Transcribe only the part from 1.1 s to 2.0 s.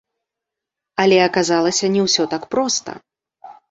аказалася,